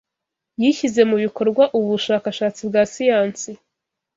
[0.61, 3.51] Yishyize mu bikorwa ubu bushakashatsi bwa siyansi.